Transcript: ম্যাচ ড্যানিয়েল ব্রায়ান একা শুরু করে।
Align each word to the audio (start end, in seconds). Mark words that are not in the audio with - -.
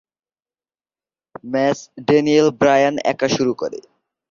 ম্যাচ 1.43 1.77
ড্যানিয়েল 2.07 2.47
ব্রায়ান 2.59 2.95
একা 3.11 3.27
শুরু 3.35 3.53
করে। 3.61 3.79